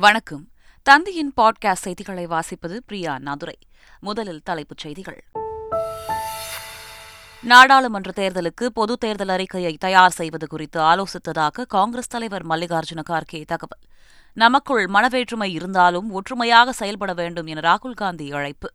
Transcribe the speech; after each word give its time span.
வணக்கம். 0.00 0.48
தந்தையின் 0.82 1.32
பாட்காஸ்ட் 1.36 1.72
செய்திகளை 1.72 2.26
வாசிப்பது 2.26 2.78
பிரியா 2.86 3.18
நாதுரை. 3.18 3.52
முதலில் 4.00 4.40
தலைப்புச் 4.42 4.78
செய்திகள். 4.78 5.24
நாடாளுமன்ற 7.42 8.10
தேர்தலுக்கு 8.16 8.66
பொது 8.66 8.96
தேர்தல் 8.96 9.28
அறிக்கையை 9.28 9.76
தயார் 9.76 10.10
செய்வது 10.10 10.46
குறித்து 10.46 10.80
ஆலோசித்ததாக 10.80 11.66
காங்கிரஸ் 11.66 12.08
தலைவர் 12.08 12.46
மல்லிகார்ஜுன 12.46 13.02
கார்கே 13.10 13.44
தகவல். 13.44 13.80
நமக்குள் 14.32 14.86
மனவேற்றுமை 14.86 15.44
இருந்தாலும் 15.44 16.10
ஒற்றுமையாக 16.10 16.72
செயல்பட 16.72 17.12
வேண்டும் 17.12 17.46
என 17.46 17.60
ராகுல் 17.60 17.94
காந்தி 17.94 18.32
அழைப்பு. 18.32 18.72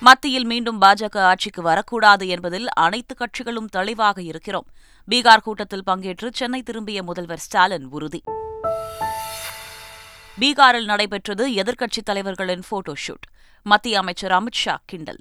மத்தியில் 0.00 0.44
மீண்டும் 0.44 0.80
பாஜக 0.80 1.18
ஆட்சிக்கு 1.18 1.62
வரக்கூடாது 1.62 2.28
என்பதில் 2.28 2.68
அனைத்து 2.68 3.14
கட்சிகளும் 3.14 3.68
தெளிவாக 3.68 4.22
இருக்கிறோம். 4.22 4.66
பீகார் 5.10 5.42
கூட்டத்தில் 5.42 5.82
பங்கேற்று 5.86 6.30
சென்னை 6.32 6.62
திரும்பிய 6.62 7.02
முதல்வர் 7.02 7.38
ஸ்டாலின் 7.38 7.86
உறுதி. 7.86 8.22
பீகாரில் 10.40 10.84
நடைபெற்றது 10.84 11.48
எதிர்க்கட்சித் 11.48 12.04
தலைவர்களின் 12.04 12.62
போட்டோ 12.68 12.92
ஷூட் 13.06 13.26
மத்திய 13.62 13.98
அமைச்சர் 13.98 14.30
அமித் 14.30 14.54
ஷா 14.54 14.80
கிண்டல். 14.84 15.18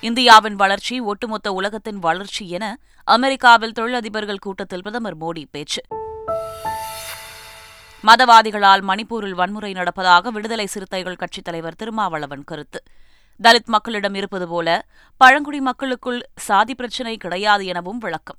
இந்தியாவின் 0.00 0.54
வளர்ச்சி 0.54 1.00
ஒட்டுமொத்த 1.00 1.52
உலகத்தின் 1.52 1.98
வளர்ச்சி 1.98 2.48
என 2.48 2.78
அமெரிக்காவில் 3.04 3.72
தொழிலதிபர்கள் 3.72 4.38
கூட்டத்தில் 4.38 4.80
பிரதமர் 4.80 5.18
மோடி 5.18 5.44
பேச்சு. 5.50 5.82
மதவாதிகளால் 8.06 8.84
மணிப்பூரில் 8.84 9.30
வன்முறை 9.30 9.72
நடப்பதாக 9.72 10.28
விடுதலை 10.28 10.66
சிறுத்தைகள் 10.66 11.16
கட்சித் 11.16 11.44
தலைவர் 11.44 11.76
திருமாவளவன் 11.76 12.44
கருத்து. 12.44 12.82
தலித் 13.42 13.64
மக்களிடம் 13.64 14.14
இருப்பது 14.14 14.48
போல 14.48 14.86
பழங்குடி 15.16 15.60
மக்களுக்குள் 15.60 16.20
சாதி 16.36 16.74
பிரச்சினை 16.74 17.16
கிடையாது 17.16 17.66
எனவும் 17.66 17.98
விளக்கம். 17.98 18.38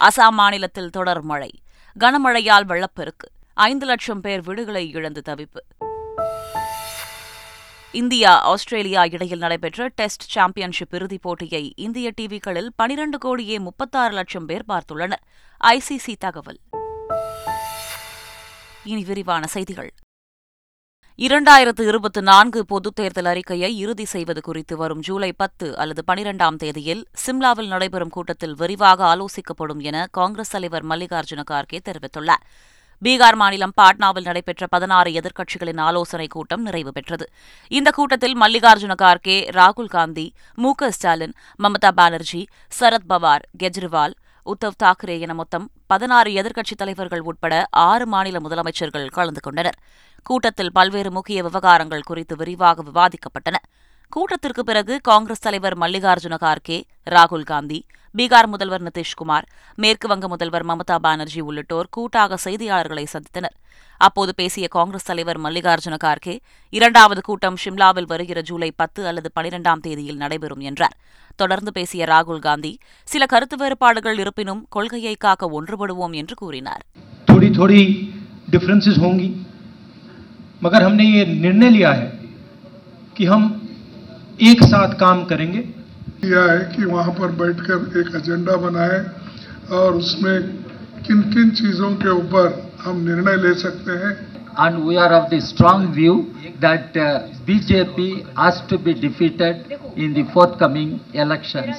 அசாம் 0.00 0.30
மாநிலத்தில் 0.30 0.90
தொடர் 0.90 1.22
மழை. 1.22 1.50
கனமழையால் 2.00 2.64
வெள்ளப்பெருக்கு. 2.64 3.30
ஐந்து 3.54 3.86
லட்சம் 3.86 4.20
பேர் 4.20 4.40
வீடுகளை 4.40 4.90
இழந்து 4.90 5.22
தவிப்பு. 5.28 5.84
இந்தியா 7.92 8.40
ஆஸ்திரேலியா 8.40 9.04
இடையில் 9.04 9.38
நடைபெற்ற 9.38 9.88
டெஸ்ட் 9.94 10.22
சாம்பியன்ஷிப் 10.22 10.94
இறுதிப் 10.94 11.22
போட்டியை 11.22 11.72
இந்திய 11.76 12.12
டிவிகளில் 12.20 12.68
பனிரண்டு 12.76 13.18
கோடியே 13.18 13.58
முப்பத்தாறு 13.58 14.14
லட்சம் 14.14 14.46
பேர் 14.46 14.64
பார்த்துள்ளனர். 14.68 15.22
ஐசிசி 15.64 16.14
தகவல். 16.18 16.60
இனி 18.84 19.04
விரிவான 19.04 19.46
செய்திகள். 19.46 19.92
இரண்டாயிரத்து 21.18 21.80
இருபத்தி 21.80 22.20
நான்கு 22.20 22.64
பொதுத் 22.64 22.94
தேர்தல் 22.94 23.24
அறிக்கையை 23.24 23.78
இறுதி 23.78 24.04
செய்வது 24.04 24.40
குறித்து 24.40 24.76
வரும் 24.76 25.00
ஜூலை 25.00 25.32
பத்து 25.32 25.76
அல்லது 25.76 26.02
பனிரெண்டாம் 26.06 26.56
தேதியில் 26.56 27.06
சிம்லாவில் 27.26 27.66
நடைபெறும் 27.66 28.08
கூட்டத்தில் 28.08 28.54
விரிவாக 28.54 29.16
ஆலோசிக்கப்படும் 29.16 29.78
என 29.78 30.06
காங்கிரஸ் 30.10 30.50
தலைவர் 30.50 30.86
மல்லிகார்ஜுன 30.86 31.42
கார்கே 31.50 31.78
தெரிவித்துள்ளார். 31.84 32.42
பீகார் 33.04 33.34
மாநிலம் 33.34 33.72
பாட்னாவில் 33.80 34.22
நடைபெற்ற 34.22 34.66
பதினாறு 34.66 35.10
எதிர்க்கட்சிகளின் 35.10 35.80
ஆலோசனைக் 35.80 36.30
கூட்டம் 36.30 36.62
நிறைவு 36.62 36.92
பெற்றது. 36.92 37.28
இந்த 37.68 37.90
கூட்டத்தில் 37.90 38.40
மல்லிகார்ஜுன 38.40 38.94
கார்கே 39.02 39.38
ராகுல் 39.50 39.88
காந்தி 39.88 40.32
மு 40.54 40.72
க 40.74 40.90
ஸ்டாலின் 40.90 41.32
மமதா 41.58 41.90
பானர்ஜி 41.94 42.46
சரத் 42.80 43.08
பவார் 43.08 43.42
கெஜ்ரிவால் 43.62 44.12
உத்தவ் 44.46 44.82
தாக்கரே 44.82 45.20
என 45.20 45.34
மொத்தம் 45.34 45.70
பதினாறு 45.86 46.30
எதிர்க்கட்சித் 46.30 46.76
தலைவர்கள் 46.76 47.20
உட்பட 47.20 47.66
ஆறு 47.70 48.06
மாநில 48.06 48.38
முதலமைச்சர்கள் 48.38 49.06
கலந்து 49.06 49.40
கொண்டனர். 49.40 49.78
கூட்டத்தில் 50.22 50.72
பல்வேறு 50.72 51.10
முக்கிய 51.10 51.42
விவகாரங்கள் 51.42 52.02
குறித்து 52.02 52.36
விரிவாக 52.36 52.82
விவாதிக்கப்பட்டன. 52.82 53.56
கூட்டத்திற்கு 54.11 54.61
பிறகு 54.63 54.93
காங்கிரஸ் 55.03 55.43
தலைவர் 55.43 55.75
மல்லிகார்ஜுன 55.77 56.37
கார்கே 56.37 56.77
ராகுல் 57.07 57.45
காந்தி 57.45 57.79
பீகார் 58.15 58.49
முதல்வர் 58.49 58.83
நிதிஷ்குமார் 58.83 59.45
மேற்குவங்க 59.77 60.25
முதல்வர் 60.27 60.65
மமதா 60.65 60.95
பானர்ஜி 60.97 61.41
உள்ளிட்டோர் 61.41 61.87
கூட்டாக 61.89 62.37
செய்தியாளர்களை 62.45 63.05
சந்தித்தனர் 63.13 63.55
அப்போது 64.01 64.31
பேசிய 64.35 64.65
காங்கிரஸ் 64.67 65.07
தலைவர் 65.09 65.39
மல்லிகார்ஜுன 65.39 65.97
கார்கே 66.03 66.35
இரண்டாவது 66.73 67.21
கூட்டம் 67.21 67.59
ஷிம்லாவில் 67.63 68.09
வருகிற 68.09 68.41
ஜூலை 68.41 68.69
பத்து 68.75 69.01
அல்லது 69.07 69.29
பனிரெண்டாம் 69.35 69.83
தேதியில் 69.85 70.19
நடைபெறும் 70.19 70.63
என்றார் 70.69 70.95
தொடர்ந்து 71.39 71.71
பேசிய 71.71 72.05
ராகுல் 72.05 72.43
காந்தி 72.43 72.73
சில 73.07 73.25
கருத்து 73.25 73.57
வேறுபாடுகள் 73.57 74.19
இருப்பினும் 74.19 74.61
கொள்கையை 74.69 75.15
காக்க 75.19 75.53
ஒன்றுபடுவோம் 75.59 76.15
என்று 76.21 76.37
கூறினார் 76.41 76.83
थोड़ी 77.27 77.49
थोड़ी 77.51 77.81
डिफरेंसेस 78.47 78.97
होंगी 78.97 79.27
मगर 80.61 80.81
हमने 80.83 81.05
ये 81.07 81.21
निर्णय 81.37 81.69
लिया 81.69 81.91
है 81.93 82.07
कि 83.15 83.25
हम 83.25 83.41
एक 84.41 84.63
साथ 84.65 84.97
काम 84.99 85.23
करेंगे 85.25 85.61
किया 86.21 86.43
है 86.45 86.59
कि 86.73 86.85
वहाँ 86.87 87.13
पर 87.13 87.31
बैठकर 87.37 87.99
एक 87.99 88.15
एजेंडा 88.15 88.55
बनाएं 88.63 88.99
और 89.77 89.95
उसमें 89.97 90.35
किन 91.05 91.21
किन 91.31 91.49
चीज़ों 91.55 91.91
के 91.97 92.09
ऊपर 92.17 92.47
हम 92.81 92.99
निर्णय 93.05 93.37
ले 93.37 93.53
सकते 93.61 93.97
हैं 94.03 94.13
and 94.55 94.85
we 94.85 94.97
are 94.97 95.11
of 95.13 95.29
the 95.29 95.39
strong 95.41 95.93
view 95.93 96.15
that 96.59 96.97
uh, 96.97 97.09
BJP 97.41 97.97
has 98.35 98.61
to 98.63 98.77
be 98.77 98.93
defeated 98.95 99.55
in 99.97 100.13
the 100.13 100.25
forthcoming 100.33 100.89
elections. 101.15 101.77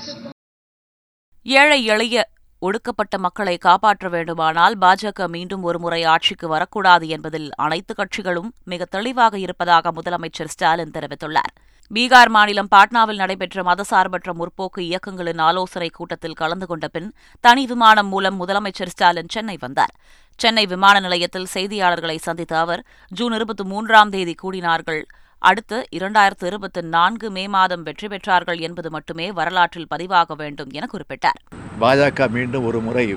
ஏழை 1.46 1.78
எளிய 1.86 2.16
ஒடுக்கப்பட்ட 2.62 3.14
மக்களை 3.18 3.54
காப்பாற்ற 3.58 4.08
வேண்டுமானால் 4.08 4.74
பாஜக 4.82 5.26
மீண்டும் 5.28 5.62
ஒருமுறை 5.62 6.00
ஆட்சிக்கு 6.06 6.46
வரக்கூடாது 6.48 7.06
என்பதில் 7.08 7.48
அனைத்து 7.64 7.92
கட்சிகளும் 7.94 8.50
மிக 8.72 8.84
தெளிவாக 8.96 9.38
இருப்பதாக 9.38 9.92
முதலமைச்சர் 9.92 10.52
ஸ்டாலின் 10.54 10.94
தெரிவித்துள்ளார் 10.96 11.54
பீகார் 11.95 12.29
மாநிலம் 12.29 12.67
பாட்னாவில் 12.75 13.15
நடைபெற்ற 13.15 13.63
மதசார்பற்ற 13.63 14.33
முற்போக்கு 14.33 14.79
இயக்கங்களின் 14.79 15.37
ஆலோசனைக் 15.37 15.93
கூட்டத்தில் 15.93 16.33
கலந்து 16.33 16.65
கொண்ட 16.65 16.87
பின் 16.87 17.13
தனி 17.39 17.65
விமானம் 17.65 18.07
மூலம் 18.07 18.47
முதலமைச்சர் 18.47 18.91
ஸ்டாலின் 18.93 19.27
சென்னை 19.29 19.57
வந்தார். 19.59 19.93
சென்னை 20.35 20.65
விமான 20.65 20.99
நிலையத்தில் 20.99 21.47
செய்தியாளர்களை 21.53 22.17
சந்தித்த 22.17 22.59
அவர் 22.59 22.85
ஜூன் 23.07 23.33
இருபத்தி 23.33 23.63
மூன்றாம் 23.63 24.09
தேதி 24.09 24.35
கூடினார்கள். 24.43 25.01
அடுத்து 25.39 25.87
இரண்டாயிரத்து 25.95 26.45
இருபத்தி 26.45 26.81
நான்கு 26.81 27.31
மே 27.31 27.47
மாதம் 27.47 27.83
வெற்றி 27.83 28.07
பெற்றார்கள் 28.07 28.59
என்பது 28.59 28.89
மட்டுமே 28.89 29.31
வரலாற்றில் 29.31 29.87
பதிவாக 29.95 30.35
வேண்டும் 30.35 30.69
என 30.71 30.87
குறிப்பிட்டார். 30.91 31.41
பாஜக 31.79 32.29
மீண்டும் 32.29 32.65
ஒரு 32.65 32.81
முறை 32.81 33.15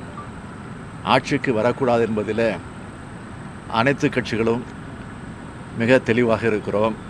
ஆட்சிக்கு 1.03 1.53
வரக்கூடாது 1.53 2.03
என்பதில் 2.07 2.57
அனைத்து 3.69 4.09
கட்சிகளும் 4.09 4.63
மிக 5.79 5.99
தெளிவாக 5.99 6.47
இருக்கிறோம். 6.47 7.09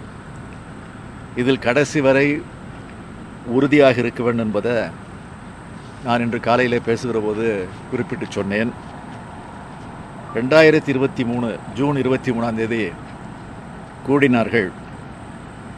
இதில் 1.36 1.64
கடைசி 1.66 2.00
வரை 2.00 2.42
உறுதியாக 3.56 3.98
இருக்க 3.98 4.22
வேண்டும் 4.22 4.46
என்பதை 4.46 4.74
நான் 6.04 6.20
இன்று 6.20 6.40
காலையில் 6.40 6.86
பேசுகிற 6.88 7.18
போது 7.20 7.66
குறிப்பிட்டு 7.90 8.26
சொன்னேன். 8.28 8.72
ரெண்டாயிரத்தி 10.34 10.90
இருபத்தி 10.94 11.24
மூணு 11.24 11.58
ஜூன் 11.74 11.96
இருபத்தி 11.96 12.30
மூணாம் 12.30 12.58
தேதி 12.60 12.82
கூடினார்கள். 14.08 14.68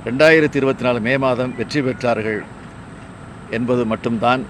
ரெண்டாயிரத்தி 0.04 0.58
இருபத்தி 0.60 0.84
நாலு 0.84 1.00
மே 1.00 1.18
மாதம் 1.18 1.56
வெற்றி 1.56 1.80
பெற்றார்கள் 1.80 2.42
என்பது 3.50 3.84
மட்டும்தான் 3.92 4.44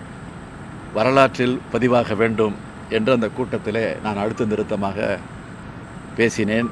வரலாற்றில் 0.95 1.61
பதிவாக 1.73 2.15
வேண்டும் 2.15 2.57
என்று 2.89 3.13
அந்த 3.13 3.29
கூட்டத்தில் 3.29 3.97
நான் 4.03 4.23
அடுத்த 4.25 4.45
நிறுத்தமாக 4.45 5.19
பேசினேன். 6.17 6.71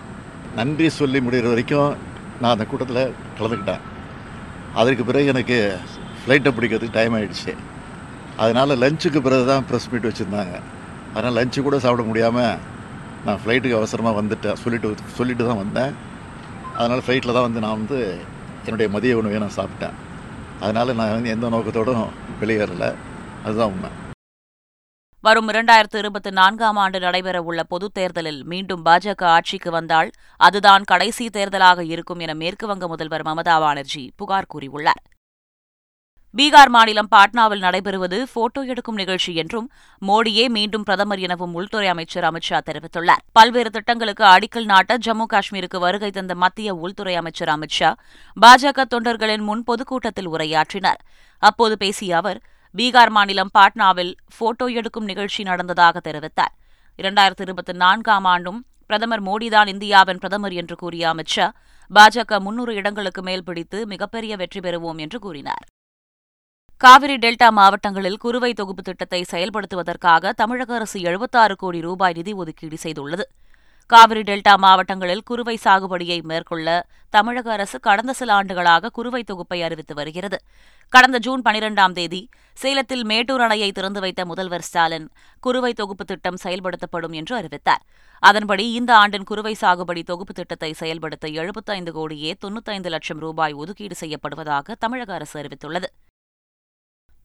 நன்றி 0.56 0.88
சொல்லி 0.88 1.20
முடிகிற 1.20 1.48
வரைக்கும் 1.48 1.96
நான் 2.40 2.52
அந்த 2.52 2.64
கூட்டத்தில் 2.64 3.14
கலந்துக்கிட்டேன். 3.38 3.84
அதற்கு 4.78 5.04
பிறகு 5.08 5.30
எனக்கு 5.32 5.58
ஃப்ளைட்டை 6.20 6.50
பிடிக்கிறதுக்கு 6.56 6.98
டைம் 6.98 7.14
ஆகிடுச்சு 7.18 7.52
அதனால் 8.42 8.80
லஞ்சுக்கு 8.82 9.20
பிறகு 9.26 9.44
தான் 9.52 9.64
ப்ரெஸ் 9.68 9.88
மீட் 9.92 10.08
வச்சுருந்தாங்க. 10.08 10.54
அதனால் 11.14 11.36
லஞ்சு 11.38 11.60
கூட 11.66 11.78
சாப்பிட 11.84 12.02
முடியாமல் 12.10 12.60
நான் 13.26 13.40
ஃப்ளைட்டுக்கு 13.42 13.78
அவசரமாக 13.78 14.18
வந்துட்டேன். 14.20 14.60
சொல்லிட்டு 14.62 14.90
சொல்லிட்டு 15.18 15.46
தான் 15.48 15.62
வந்தேன். 15.62 15.92
அதனால் 16.78 17.04
ஃப்ளைட்டில் 17.06 17.36
தான் 17.36 17.48
வந்து 17.48 17.64
நான் 17.64 17.78
வந்து 17.80 17.98
என்னுடைய 18.66 18.88
மதிய 18.94 19.18
உணவை 19.20 19.40
நான் 19.44 19.58
சாப்பிட்டேன். 19.60 19.96
அதனால் 20.64 20.96
நான் 21.00 21.16
வந்து 21.16 21.34
எந்த 21.36 21.48
நோக்கத்தோடும் 21.56 22.06
வெளியேறலை. 22.42 22.90
அதுதான் 23.44 23.72
உண்மை. 23.74 23.90
வரும் 25.22 25.48
இரண்டாயிரத்து 25.48 25.96
இருபத்தி 25.96 26.30
நான்காம் 26.30 26.76
ஆண்டு 26.76 26.98
நடைபெறவுள்ள 26.98 27.60
பொதுத் 27.68 27.94
தேர்தலில் 27.94 28.44
மீண்டும் 28.44 28.84
பாஜக 28.84 29.24
ஆட்சிக்கு 29.24 29.70
வந்தால் 29.70 30.10
அதுதான் 30.36 30.82
கடைசி 30.82 31.26
தேர்தலாக 31.26 31.80
இருக்கும் 31.80 32.18
என 32.18 32.34
மேற்குவங்க 32.34 32.86
முதல்வர் 32.86 33.22
மமதா 33.22 33.58
பானர்ஜி 33.60 34.12
புகார் 34.16 34.46
கூறியுள்ளார். 34.54 35.02
பீகார் 36.36 36.68
மாநிலம் 36.68 37.08
பாட்னாவில் 37.16 37.60
நடைபெறுவது 37.60 38.24
போட்டோ 38.32 38.62
எடுக்கும் 38.62 38.94
நிகழ்ச்சி 38.94 39.34
என்றும் 39.34 39.70
மோடியே 40.06 40.48
மீண்டும் 40.48 40.82
பிரதமர் 40.82 41.18
எனவும் 41.18 41.54
உள்துறை 41.54 41.88
அமைச்சர் 41.88 42.24
அமித்ஷா 42.24 42.60
தெரிவித்துள்ளார். 42.70 43.24
பல்வேறு 43.32 43.70
திட்டங்களுக்கு 43.70 44.24
அடிக்கல் 44.24 44.68
நாட்ட 44.72 44.96
ஜம்மு 45.06 45.24
காஷ்மீருக்கு 45.32 45.78
வருகை 45.78 46.10
தந்த 46.10 46.34
மத்திய 46.34 46.74
உள்துறை 46.74 47.14
அமைச்சர் 47.14 47.48
அமித்ஷா 47.48 47.92
பாஜக 48.40 48.84
தொண்டர்களின் 48.94 49.46
முன் 49.50 49.62
பொதுக்கூட்டத்தில் 49.62 50.28
உரையாற்றினார். 50.28 51.02
அப்போது 51.38 51.76
பேசிய 51.76 52.16
அவர் 52.16 52.40
பீகார் 52.78 53.10
மாநிலம் 53.10 53.50
பாட்னாவில் 53.58 54.12
போட்டோ 54.38 54.66
எடுக்கும் 54.66 55.04
நிகழ்ச்சி 55.04 55.42
நடந்ததாக 55.42 56.00
தெரிவித்தார். 56.10 56.52
இரண்டாயிரத்து 56.98 57.40
இருபத்தி 57.40 57.72
நான்காம் 57.72 58.24
ஆண்டும் 58.24 58.60
பிரதமர் 58.86 59.22
மோடிதான் 59.22 59.66
இந்தியாவின் 59.66 60.18
பிரதமர் 60.18 60.52
என்று 60.52 60.76
கூறிய 60.76 61.14
அமித் 61.14 61.32
ஷா 61.34 61.46
பாஜக 61.90 62.40
முன்னூறு 62.40 62.74
இடங்களுக்கு 62.74 63.22
மேல் 63.22 63.44
பிடித்து 63.44 63.86
மிகப்பெரிய 63.86 64.36
வெற்றி 64.36 64.60
பெறுவோம் 64.60 64.98
என்று 64.98 65.18
கூறினார். 65.18 65.64
காவிரி 66.76 67.16
டெல்டா 67.16 67.48
மாவட்டங்களில் 67.50 68.16
குறுவை 68.16 68.52
தொகுப்பு 68.52 68.82
திட்டத்தை 68.82 69.24
செயல்படுத்துவதற்காக 69.30 70.32
தமிழக 70.32 70.74
அரசு 70.74 71.00
எழுபத்தாறு 71.00 71.56
கோடி 71.56 71.80
ரூபாய் 71.80 72.12
நிதி 72.12 72.32
ஒதுக்கீடு 72.32 72.76
செய்துள்ளது. 72.82 73.26
காவிரி 73.90 74.20
டெல்டா 74.20 74.52
மாவட்டங்களில் 74.56 75.22
குறுவை 75.22 75.54
சாகுபடியை 75.64 76.18
மேற்கொள்ள 76.22 76.66
தமிழக 77.14 77.52
அரசு 77.52 77.80
கடந்த 77.80 78.12
சில 78.12 78.32
ஆண்டுகளாக 78.32 78.88
குறுவை 78.88 79.22
தொகுப்பை 79.22 79.62
அறிவித்து 79.62 79.94
வருகிறது. 79.94 80.38
கடந்த 80.88 81.18
ஜூன் 81.18 81.42
பனிரெண்டாம் 81.44 81.92
தேதி 81.92 82.20
சேலத்தில் 82.58 83.04
மேட்டூர் 83.04 83.40
அணையை 83.40 83.70
திறந்து 83.72 84.00
வைத்த 84.00 84.24
முதல்வர் 84.24 84.60
ஸ்டாலின் 84.60 85.08
குறுவை 85.40 85.72
தொகுப்பு 85.72 86.04
திட்டம் 86.04 86.38
செயல்படுத்தப்படும் 86.44 87.16
என்று 87.20 87.36
அறிவித்தார். 87.36 87.82
அதன்படி 88.22 88.66
இந்த 88.72 88.96
ஆண்டின் 88.96 89.24
குறுவை 89.24 89.56
சாகுபடி 89.60 90.04
தொகுப்பு 90.04 90.34
திட்டத்தை 90.34 90.72
செயல்படுத்த 90.72 91.28
எழுபத்தைந்து 91.28 91.92
கோடியே 91.92 92.36
தொன்னூத்தைந்து 92.44 92.92
லட்சம் 92.96 93.18
ரூபாய் 93.18 93.52
ஒதுக்கீடு 93.52 93.96
செய்யப்படுவதாக 94.00 94.76
தமிழக 94.78 95.14
அரசு 95.14 95.36
அறிவித்துள்ளது. 95.42 95.90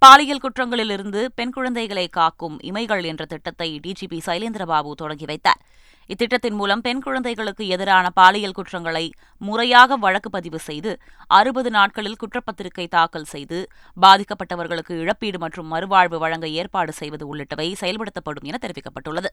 பாலியல் 0.01 0.41
குற்றங்களிலிருந்து 0.44 1.21
பெண் 1.35 1.51
குழந்தைகளை 1.51 2.07
காக்கும் 2.07 2.57
இமைகள் 2.63 3.03
என்ற 3.03 3.25
திட்டத்தை 3.25 3.79
டிஜிபி 3.83 4.19
சைலேந்திரபாபு 4.25 4.91
தொடங்கி 4.91 5.25
வைத்தார். 5.25 5.62
இத்திட்டத்தின் 6.09 6.57
மூலம் 6.59 6.81
பெண் 6.81 7.01
குழந்தைகளுக்கு 7.01 7.67
எதிரான 7.67 8.09
பாலியல் 8.09 8.55
குற்றங்களை 8.57 9.05
முறையாக 9.37 9.95
வழக்கு 9.95 10.29
பதிவு 10.29 10.59
செய்து 10.59 10.91
அறுபது 11.27 11.69
நாட்களில் 11.69 12.19
குற்றப்பத்திரிகை 12.23 12.85
தாக்கல் 12.87 13.31
செய்து 13.33 13.59
பாதிக்கப்பட்டவர்களுக்கு 14.01 14.93
இழப்பீடு 15.03 15.37
மற்றும் 15.37 15.71
மறுவாழ்வு 15.73 16.17
வழங்க 16.17 16.47
ஏற்பாடு 16.47 16.93
செய்வது 16.93 17.25
உள்ளிட்டவை 17.31 17.67
செயல்படுத்தப்படும் 17.81 18.47
என 18.51 18.59
தெரிவிக்கப்பட்டுள்ளது. 18.61 19.31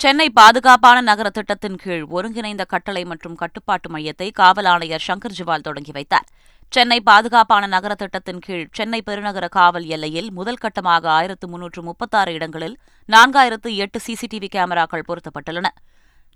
சென்னை 0.00 0.28
பாதுகாப்பான 0.30 1.00
நகர 1.00 1.28
திட்டத்தின் 1.30 1.76
கீழ் 1.76 2.04
ஒருங்கிணைந்த 2.16 2.64
கட்டளை 2.64 3.04
மற்றும் 3.04 3.34
கட்டுப்பாட்டு 3.34 3.88
மையத்தை 3.90 4.28
காவல் 4.32 4.64
ஆணையர் 4.64 5.04
சங்கர் 5.06 5.36
ஜிவால் 5.38 5.66
தொடங்கி 5.68 5.92
வைத்தார். 5.92 6.26
சென்னை 6.72 7.00
பாதுகாப்பான 7.00 7.64
நகர 7.66 7.94
திட்டத்தின் 7.94 8.38
கீழ் 8.38 8.64
சென்னை 8.72 9.02
பெருநகர 9.06 9.48
காவல் 9.48 9.84
எல்லையில் 9.84 10.32
முதல் 10.32 10.58
கட்டமாக 10.62 11.04
ஆயிரத்து 11.08 11.48
முன்னூற்று 11.48 11.82
முப்பத்தாறு 11.82 12.32
இடங்களில் 12.32 12.74
நான்காயிரத்து 13.08 13.70
எட்டு 13.76 13.98
சிசிடிவி 14.06 14.48
கேமராக்கள் 14.54 15.06
பொருத்தப்பட்டுள்ளன. 15.08 15.68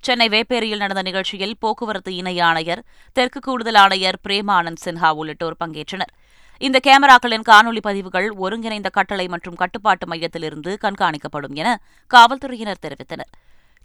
சென்னை 0.00 0.28
வேப்பேரியில் 0.28 0.82
நடந்த 0.82 1.02
நிகழ்ச்சியில் 1.02 1.54
போக்குவரத்து 1.58 2.14
இணை 2.14 2.40
ஆணையர் 2.40 2.82
தெற்கு 3.12 3.40
கூடுதல் 3.40 3.74
ஆணையர் 3.74 4.18
பிரேமானந்த் 4.28 4.82
சின்ஹா 4.84 5.10
உள்ளிட்டோர் 5.10 5.58
பங்கேற்றனர். 5.64 6.12
இந்த 6.58 6.80
கேமராக்களின் 6.86 7.46
காணொலி 7.50 7.80
பதிவுகள் 7.88 8.30
ஒருங்கிணைந்த 8.44 8.88
கட்டளை 8.88 9.28
மற்றும் 9.28 9.54
கட்டுப்பாட்டு 9.54 10.06
மையத்திலிருந்து 10.06 10.72
கண்காணிக்கப்படும் 10.86 11.54
என 11.54 11.68
காவல்துறையினர் 12.10 12.82
தெரிவித்தனர். 12.86 13.30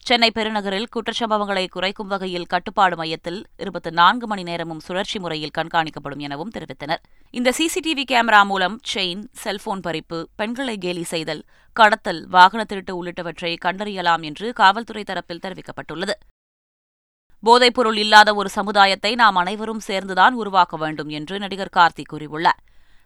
சென்னை 0.08 0.28
பெருநகரில் 0.34 0.88
குற்றச்சம்பவங்களை 0.96 1.68
குறைக்கும் 1.68 2.08
வகையில் 2.08 2.46
கட்டுப்பாடு 2.46 2.96
மையத்தில் 2.96 3.46
இருபத்தி 3.58 3.90
நான்கு 3.90 4.28
மணி 4.28 4.44
நேரமும் 4.44 4.80
சுழற்சி 4.80 5.20
முறையில் 5.20 5.54
கண்காணிக்கப்படும் 5.58 6.18
எனவும் 6.18 6.52
தெரிவித்தனர். 6.56 7.02
இந்த 7.30 7.54
சிசிடிவி 7.58 8.04
கேமரா 8.12 8.46
மூலம் 8.46 8.80
செயின் 8.94 9.24
செல்போன் 9.32 9.82
பறிப்பு 9.88 10.24
பெண்களை 10.36 10.78
கேலி 10.78 11.04
செய்தல் 11.04 11.42
கடத்தல் 11.74 12.28
வாகன 12.28 12.64
திருட்டு 12.64 12.94
உள்ளிட்டவற்றை 13.00 13.56
கண்டறியலாம் 13.66 14.22
என்று 14.22 14.54
காவல்துறை 14.54 15.04
தரப்பில் 15.08 15.42
தெரிவிக்கப்பட்டுள்ளது. 15.46 16.16
போதைப்பொருள் 17.44 17.98
இல்லாத 17.98 18.36
ஒரு 18.36 18.50
சமுதாயத்தை 18.50 19.16
நாம் 19.16 19.36
அனைவரும் 19.36 19.80
சேர்ந்துதான் 19.80 20.34
உருவாக்க 20.34 20.78
வேண்டும் 20.78 21.10
என்று 21.10 21.40
நடிகர் 21.40 21.76
கார்த்தி 21.76 22.06
கூறியுள்ளார். 22.14 22.62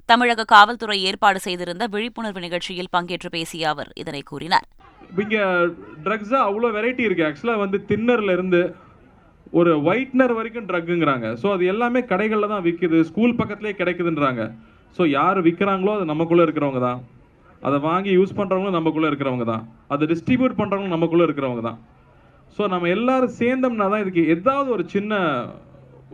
தமிழக 0.05 0.43
காவல்துறை 0.43 1.03
ஏற்பாடு 1.03 1.39
செய்திருந்த 1.39 1.87
விழிப்புணர்வு 1.87 2.39
நிகழ்ச்சியில் 2.39 2.93
பங்கேற்று 2.97 3.29
பேசிய 3.29 3.69
அவர் 3.69 3.91
இதனை 3.95 4.21
கூறினார். 4.21 4.69
இங்கே 5.23 5.41
ட்ரக்ஸாக 6.05 6.47
அவ்வளோ 6.49 6.69
வெரைட்டி 6.77 7.03
இருக்குது 7.07 7.27
ஆக்சுவலாக 7.29 7.63
வந்து 7.63 7.77
தின்னர்லேருந்து 7.91 8.61
ஒரு 9.59 9.71
ஒயிட்னர் 9.89 10.33
வரைக்கும் 10.39 10.67
ட்ரக்குங்கிறாங்க 10.71 11.27
ஸோ 11.41 11.47
அது 11.55 11.63
எல்லாமே 11.73 12.01
கடைகளில் 12.11 12.51
தான் 12.53 12.65
விற்கிது 12.67 12.97
ஸ்கூல் 13.09 13.39
பக்கத்துலேயே 13.39 13.75
கிடைக்குதுன்றாங்க. 13.79 14.41
ஸோ 14.97 15.03
யார் 15.19 15.39
விற்கிறாங்களோ 15.47 15.93
அது 15.97 16.05
நமக்குள்ளே 16.11 16.43
இருக்கிறவங்க 16.47 16.81
தான். 16.87 16.99
அதை 17.67 17.77
வாங்கி 17.87 18.11
யூஸ் 18.17 18.37
பண்ணுறவங்களும் 18.39 18.77
நமக்குள்ளே 18.79 19.09
இருக்கிறவங்க 19.11 19.45
தான். 19.53 19.63
அதை 19.93 20.03
டிஸ்ட்ரிபியூட் 20.11 20.59
பண்ணுறவங்களும் 20.59 20.95
நமக்குள்ளே 20.97 21.25
இருக்கிறவங்க 21.27 21.63
தான். 21.69 21.79
ஸோ 22.55 22.61
நம்ம 22.73 22.89
எல்லாரும் 22.97 23.35
சேர்ந்தோம்னா 23.41 23.87
தான் 23.93 24.03
இதுக்கு 24.03 24.23
ஏதாவது 24.35 24.69
ஒரு 24.75 24.83
சின்ன 24.93 25.21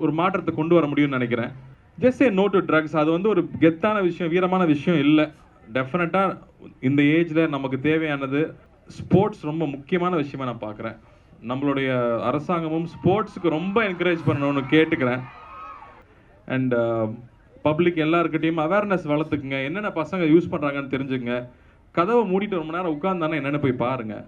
ஒரு 0.03 0.11
மாற்றத்தை 0.19 0.53
கொண்டு 0.59 0.75
வர 0.77 0.85
முடியும்னு 0.91 1.17
நினைக்கிறேன். 1.19 1.51
Just 2.03 2.23
a 2.25 2.29
no 2.39 2.45
to 2.53 2.61
drugs 2.69 2.95
அது 3.01 3.09
வந்து 3.17 3.29
ஒரு 3.33 3.41
கெத்தான 3.63 3.97
விஷயம் 4.09 4.31
வீரமான 4.33 4.63
விஷயம் 4.73 4.99
இல்லை. 5.05 5.25
டெஃபினட்டாக 5.75 6.37
இந்த 6.87 7.01
ஏஜில் 7.17 7.53
நமக்கு 7.55 7.77
தேவையானது 7.87 8.41
ஸ்போர்ட்ஸ் 8.89 9.45
ரொம்ப 9.49 9.63
முக்கியமான 9.65 10.13
விஷயமா 10.21 10.47
நான் 10.49 10.65
பார்க்குறேன். 10.65 10.97
நம்மளுடைய 11.49 11.89
அரசாங்கமும் 12.29 12.87
ஸ்போர்ட்ஸுக்கு 12.93 13.49
ரொம்ப 13.57 13.77
என்கரேஜ் 13.89 14.21
பண்ணணும்னு 14.27 14.63
கேட்டுக்கிறேன். 14.73 15.23
அண்ட் 16.55 16.73
பப்ளிக் 17.67 17.99
uh, 17.99 18.05
எல்லாருக்கிட்டையும் 18.05 18.63
அவேர்னஸ் 18.65 19.05
வளர்த்துக்குங்க. 19.11 19.59
என்னென்ன 19.67 19.91
பசங்க 20.01 20.23
யூஸ் 20.33 20.51
பண்ணுறாங்கன்னு 20.51 20.93
தெரிஞ்சுங்க 20.95 21.35
கதவை 21.95 22.23
மூடிட்டு 22.31 22.59
ரொம்ப 22.61 22.73
நேரம் 22.75 22.93
உட்காந்தானே 22.95 23.37
என்னென்னு 23.39 23.63
போய் 23.63 23.81
பாருங்கள் 23.83 24.25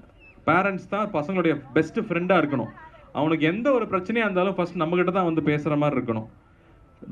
பேரண்ட்ஸ் 0.48 0.92
தான் 0.94 1.08
பசங்களுடைய 1.16 1.54
பெஸ்ட் 1.76 2.00
ஃப்ரெண்டாக 2.08 2.42
இருக்கணும். 2.42 2.72
அவனுக்கு 3.20 3.46
எந்த 3.52 3.68
ஒரு 3.78 3.86
பிரச்சனையாக 3.94 4.28
இருந்தாலும் 4.28 4.56
ஃபர்ஸ்ட் 4.58 4.82
நம்மக்கிட்ட 4.82 5.14
தான் 5.18 5.30
வந்து 5.30 5.44
பேசுகிற 5.50 5.76
மாதிரி 5.84 5.98
இருக்கணும். 6.00 6.28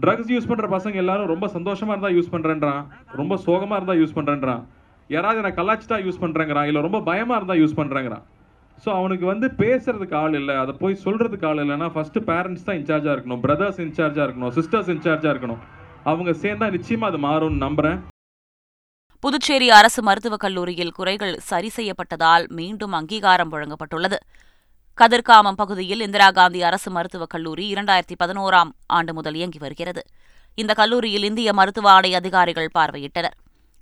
ட்ரக்ஸ் 0.04 0.32
யூஸ் 0.34 0.50
பண்ணுற 0.50 0.68
பசங்க 0.76 0.96
எல்லாரும் 1.04 1.32
ரொம்ப 1.34 1.48
சந்தோஷமாக 1.56 1.94
இருந்தால் 1.96 2.16
யூஸ் 2.18 2.34
பண்ணுறேன்றான் 2.34 2.82
ரொம்ப 3.22 3.34
சோகமாக 3.46 3.78
இருந்தால் 3.80 4.02
யூஸ் 4.02 4.16
பண்ணுறேன்றான் 4.16 4.64
யாராவது 5.10 5.44
நான் 5.46 5.60
கலாச்சிட்டா 5.60 5.98
யூஸ் 6.06 6.24
பண்ணுறேங்கிறான் 6.24 6.70
இல்லை 6.70 6.82
ரொம்ப 6.88 7.02
பயமாக 7.10 7.38
இருந்தால் 7.40 7.62
யூஸ் 7.62 7.78
பண்ணுறேங்கிறான் 7.80 8.26
ஸோ 8.84 8.90
அவனுக்கு 9.00 9.26
வந்து 9.32 9.48
பேசுறதுக்கு 9.60 10.16
ஆள் 10.22 10.38
இல்லை 10.40 10.56
அதை 10.62 10.74
போய் 10.82 11.04
சொல்கிறதுக்கு 11.04 11.46
ஆள் 11.50 11.62
இல்லைன்னா 11.64 11.88
ஃபஸ்ட்டு 11.94 12.26
பேரண்ட்ஸ் 12.30 12.66
தான் 12.68 12.78
இன்சார்ஜாக 12.80 13.14
இருக்கணும் 13.16 13.42
பிரதர்ஸ் 13.46 13.80
இன்சார்ஜாக 13.86 14.26
இருக்கணும் 14.28 14.54
சிஸ்டர்ஸ் 14.58 14.90
இன்சார்ஜாக 14.96 15.34
இருக்கணும். 15.34 15.62
அவங்க 16.12 16.32
சேர்ந்தா 16.42 16.68
நிச்சயமாக 16.76 17.12
அது 17.12 17.20
மாறும்னு 17.28 17.64
நம்புகிறேன் 17.66 18.00
புதுச்சேரி 19.24 19.68
அரசு 19.78 20.00
மருத்துவக் 20.08 20.44
கல்லூரியில் 20.46 20.92
குறைகள் 20.98 21.34
சரி 21.52 21.70
செய்யப்பட்டதால் 21.78 22.44
மீண்டும் 22.58 22.94
அங்கீகாரம் 23.00 23.54
வழங்கப்பட்டுள்ளது. 23.54 24.18
கதிர்காமம் 24.98 25.60
பகுதியில் 25.62 26.04
இந்திரா 26.08 26.28
காந்தி 26.40 26.60
அரசு 26.70 26.90
மருத்துவக் 26.98 27.34
கல்லூரி 27.34 27.66
இரண்டாயிரத்தி 27.74 28.18
பதினோராம் 28.24 28.72
ஆண்டு 28.98 29.14
முதல் 29.14 29.38
இயங்கி 29.40 29.60
வருகிறது. 29.64 30.04
இந்த 30.62 30.74
கல்லூரியில் 30.82 31.28
இந்திய 31.30 31.50
மருத்துவ 31.60 31.90
ஆணைய 31.96 32.22
அதிகாரிகள் 32.22 32.70
பார்வையிட்டனர். 32.78 33.36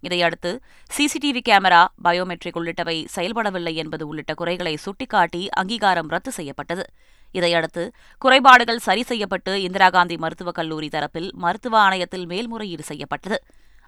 இதையடுத்து 0.04 0.52
சிசிடிவி 0.90 1.42
கேமரா 1.50 1.82
பயோமெட்ரிக் 2.04 2.58
உள்ளிட்டவை 2.60 2.98
செயல்படவில்லை 3.16 3.74
என்பது 3.76 4.08
உள்ளிட்ட 4.08 4.34
குறைகளை 4.34 4.76
சுட்டிக்காட்டி 4.76 5.50
அங்கீகாரம் 5.50 6.08
ரத்து 6.08 6.32
செய்யப்பட்டது. 6.32 6.86
இதையடுத்து 7.32 7.84
குறைபாடுகள் 8.18 8.86
சரி 8.88 9.04
செய்யப்பட்டு 9.04 9.54
இந்திரா 9.62 9.90
காந்தி 9.90 10.16
மருத்துவக் 10.18 10.58
கல்லூரி 10.60 10.88
தரப்பில் 10.88 11.30
மருத்துவ 11.44 11.78
ஆணையத்தில் 11.80 12.26
மேல்முறையீடு 12.26 12.84
செய்யப்பட்டது. 12.84 13.40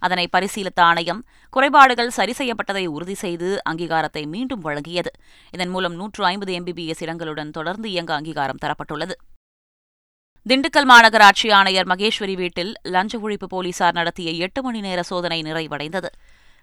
அதனை 0.01 0.27
பரிசீலித்த 0.27 0.79
ஆணையம் 0.81 1.21
குறைபாடுகள் 1.49 2.15
சரி 2.17 2.33
செய்யப்பட்டதை 2.37 2.85
உறுதி 2.95 3.13
செய்து 3.13 3.49
அங்கீகாரத்தை 3.69 4.23
மீண்டும் 4.33 4.65
வழங்கியது. 4.65 5.11
இதன் 5.51 5.69
மூலம் 5.69 5.95
நூற்று 5.95 6.23
ஐம்பது 6.25 6.53
எம்பிபிஎஸ் 6.59 7.03
இடங்களுடன் 7.05 7.55
தொடர்ந்து 7.57 7.89
இயங்க 7.89 8.13
அங்கீகாரம் 8.13 8.61
தரப்பட்டுள்ளது. 8.65 9.15
திண்டுக்கல் 10.49 10.87
மாநகராட்சி 10.89 11.51
ஆணையர் 11.51 11.87
மகேஸ்வரி 11.87 12.35
வீட்டில் 12.35 12.73
லஞ்ச 12.83 13.17
ஒழிப்பு 13.17 13.47
போலீசார் 13.47 13.93
நடத்திய 13.93 14.31
எட்டு 14.31 14.63
மணி 14.63 14.79
நேர 14.79 15.01
சோதனை 15.01 15.41
நிறைவடைந்தது. 15.41 16.09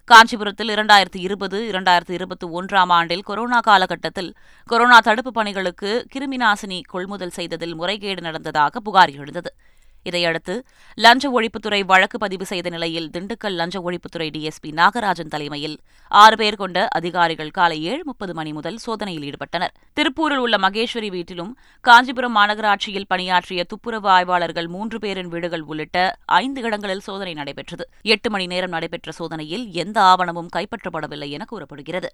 காஞ்சிபுரத்தில் 0.04 0.68
இரண்டாயிரத்தி 0.68 1.16
இருபது 1.16 1.58
இரண்டாயிரத்தி 1.72 2.10
இருபத்தி 2.10 2.46
ஒன்றாம் 2.46 2.92
ஆண்டில் 2.98 3.22
கொரோனா 3.22 3.60
காலகட்டத்தில் 3.60 4.34
கொரோனா 4.66 4.98
தடுப்பு 4.98 5.32
பணிகளுக்கு 5.32 6.06
கிருமிநாசினி 6.14 6.80
கொள்முதல் 6.88 7.30
செய்ததில் 7.30 7.74
முறைகேடு 7.74 8.20
நடந்ததாக 8.20 8.80
புகார் 8.80 9.10
எழுந்தது. 9.10 9.54
இதையடுத்து 10.02 10.54
லஞ்ச 10.94 11.30
ஒழிப்புத்துறை 11.30 11.80
வழக்கு 11.84 12.18
பதிவு 12.18 12.46
செய்த 12.46 12.68
நிலையில் 12.68 13.08
திண்டுக்கல் 13.10 13.56
லஞ்ச 13.60 13.80
ஒழிப்புத்துறை 13.80 14.28
டிஎஸ்பி 14.36 14.70
நாகராஜன் 14.70 15.32
தலைமையில் 15.34 15.76
ஆறு 16.08 16.36
பேர் 16.36 16.56
கொண்ட 16.56 16.88
அதிகாரிகள் 16.88 17.50
காலை 17.50 17.82
ஏழு 17.82 18.02
முப்பது 18.04 18.34
மணி 18.34 18.52
முதல் 18.52 18.76
சோதனையில் 18.76 19.26
ஈடுபட்டனர். 19.28 19.74
திருப்பூரில் 19.92 20.42
உள்ள 20.44 20.58
மகேஸ்வரி 20.58 21.10
வீட்டிலும் 21.10 21.52
காஞ்சிபுரம் 21.80 22.36
மாநகராட்சியில் 22.36 23.08
பணியாற்றிய 23.08 23.64
துப்புரவு 23.64 24.08
ஆய்வாளர்கள் 24.08 24.68
மூன்று 24.68 24.98
பேரின் 24.98 25.28
வீடுகள் 25.28 25.60
உள்ளிட்ட 25.60 26.16
ஐந்து 26.24 26.62
இடங்களில் 26.62 27.00
சோதனை 27.00 27.34
நடைபெற்றது. 27.34 27.86
எட்டு 28.02 28.30
மணி 28.30 28.46
நேரம் 28.46 28.70
நடைபெற்ற 28.70 29.12
சோதனையில் 29.12 29.70
எந்த 29.72 30.00
ஆவணமும் 30.00 30.48
கைப்பற்றப்படவில்லை 30.56 31.28
என 31.28 31.44
கூறப்படுகிறது. 31.44 32.10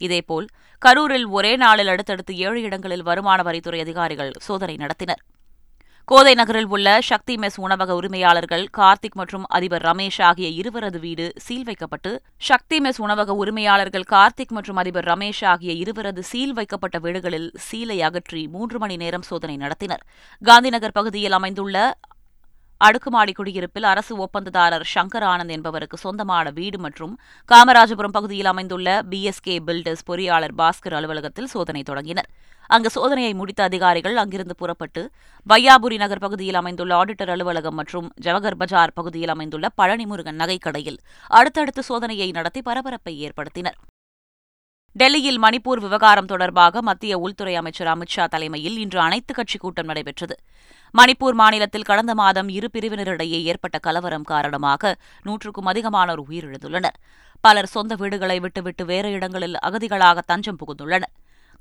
இதேபோல் 0.00 0.46
கரூரில் 0.86 1.26
ஒரே 1.28 1.56
நாளில் 1.56 1.88
அடுத்தடுத்து 1.88 2.36
ஏழு 2.36 2.60
இடங்களில் 2.62 3.02
வருமான 3.02 3.42
வரித்துறை 3.42 3.80
அதிகாரிகள் 3.80 4.32
சோதனை 4.38 4.76
நடத்தினர். 4.76 5.22
கோதை 6.10 6.30
நகரில் 6.34 6.68
உள்ள 6.74 6.88
சக்தி 7.08 7.34
மெஸ் 7.34 7.56
உணவக 7.56 7.94
உரிமையாளர்கள் 7.94 8.62
கார்த்திக் 8.76 9.16
மற்றும் 9.20 9.44
அதிபர் 9.56 9.82
ரமேஷ் 9.82 10.18
ஆகிய 10.22 10.48
இருவரது 10.60 10.98
வீடு 10.98 11.26
சீல் 11.46 11.64
வைக்கப்பட்டு 11.64 12.10
சக்தி 12.48 12.76
மெஸ் 12.84 13.00
உணவக 13.04 13.34
உரிமையாளர்கள் 13.34 14.06
கார்த்திக் 14.12 14.54
மற்றும் 14.56 14.76
அதிபர் 14.76 15.04
ரமேஷ் 15.04 15.42
ஆகிய 15.52 15.72
இருவரது 15.82 16.22
சீல் 16.22 16.52
வைக்கப்பட்ட 16.52 16.98
வீடுகளில் 16.98 17.48
சீலை 17.66 17.98
அகற்றி 18.08 18.48
மூன்று 18.54 18.78
மணி 18.78 18.96
நேரம் 18.96 19.26
சோதனை 19.30 19.56
நடத்தினர். 19.56 20.02
காந்திநகர் 20.42 20.96
பகுதியில் 21.00 21.32
அமைந்துள்ள 21.32 21.92
அடுக்குமாடி 22.80 23.32
குடியிருப்பில் 23.32 23.90
அரசு 23.92 24.12
ஒப்பந்ததாரர் 24.24 24.88
சங்கர் 24.94 25.24
ஆனந்த் 25.32 25.54
என்பவருக்கு 25.54 25.96
சொந்தமான 25.96 26.50
வீடு 26.50 26.78
மற்றும் 26.78 27.14
காமராஜபுரம் 27.52 28.16
பகுதியில் 28.18 28.52
அமைந்துள்ள 28.54 28.88
பிஎஸ்கே 29.10 29.56
பில்டர்ஸ் 29.68 30.06
பொறியாளர் 30.10 30.54
பாஸ்கர் 30.60 30.96
அலுவலகத்தில் 30.98 31.52
சோதனை 31.54 31.82
தொடங்கினர். 31.82 32.28
அங்கு 32.68 32.90
சோதனையை 32.94 33.34
முடித்த 33.34 33.62
அதிகாரிகள் 33.62 34.16
அங்கிருந்து 34.16 34.56
புறப்பட்டு 34.56 35.10
வையாபுரி 35.48 35.96
நகர் 35.96 36.18
பகுதியில் 36.18 36.54
அமைந்துள்ள 36.54 37.04
ஆடிட்டர் 37.04 37.30
அலுவலகம் 37.30 37.74
மற்றும் 37.74 38.12
ஜவஹர் 38.22 38.58
பஜார் 38.58 38.92
பகுதியில் 38.92 39.28
அமைந்துள்ள 39.28 39.68
பழனிமுருகன் 39.82 40.40
நகைக்கடையில் 40.42 40.98
அடுத்தடுத்து 41.26 41.82
சோதனையை 41.88 42.30
நடத்தி 42.32 42.62
பரபரப்பை 42.62 43.14
ஏற்படுத்தினர். 43.28 43.78
டெல்லியில் 44.92 45.42
மணிப்பூர் 45.42 45.80
விவகாரம் 45.80 46.26
தொடர்பாக 46.26 46.82
மத்திய 46.82 47.18
உள்துறை 47.18 47.54
அமைச்சர் 47.56 47.86
அமித் 47.86 48.08
ஷா 48.08 48.26
தலைமையில் 48.26 48.78
இன்று 48.78 49.00
அனைத்துக் 49.00 49.36
கட்சி 49.36 49.58
கூட்டம் 49.58 49.86
நடைபெற்றது. 49.86 50.34
மணிப்பூர் 50.98 51.32
மாநிலத்தில் 51.32 51.88
கடந்த 51.90 52.14
மாதம் 52.14 52.48
இரு 52.48 52.70
பிரிவினரிடையே 52.72 53.42
ஏற்பட்ட 53.42 53.78
கலவரம் 53.78 54.22
காரணமாக 54.22 54.96
நூற்றுக்கும் 55.22 55.66
அதிகமானோர் 55.66 56.22
உயிரிழந்துள்ளனர். 56.28 56.98
பலர் 57.40 57.66
சொந்த 57.66 57.94
வீடுகளை 57.94 58.40
விட்டுவிட்டு 58.40 58.84
வேறு 58.84 59.10
இடங்களில் 59.10 59.56
அகதிகளாக 59.66 60.18
தஞ்சம் 60.26 60.58
புகுந்துள்ளனர். 60.58 61.14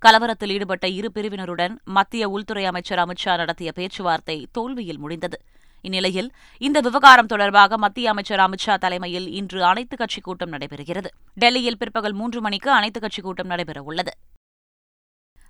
கலவரத்தில் 0.06 0.50
ஈடுபட்ட 0.50 0.88
இரு 0.88 1.12
பிரிவினருடன் 1.16 1.78
மத்திய 1.84 2.30
உள்துறை 2.30 2.66
அமைச்சர் 2.66 3.00
அமித் 3.00 3.18
ஷா 3.18 3.36
நடத்திய 3.36 3.72
பேச்சுவார்த்தை 3.72 4.48
தோல்வியில் 4.52 5.00
முடிந்தது. 5.00 5.42
இந்நிலையில் 5.82 6.32
இந்த 6.58 6.80
விவகாரம் 6.80 7.26
தொடர்பாக 7.26 7.78
மத்திய 7.78 8.10
அமைச்சர் 8.10 8.40
அமித் 8.40 8.58
ஷா 8.58 8.76
தலைமையில் 8.76 9.32
இன்று 9.32 9.64
அனைத்துக் 9.64 10.00
கட்சி 10.00 10.22
கூட்டம் 10.22 10.52
நடைபெறுகிறது. 10.52 11.06
டெல்லியில் 11.34 11.78
பிற்பகல் 11.78 12.14
மூன்று 12.14 12.42
மணிக்கு 12.42 12.72
அனைத்துக் 12.72 13.02
கட்சி 13.02 13.22
கூட்டம் 13.22 13.50
நடைபெறவுள்ளது. 13.50 14.14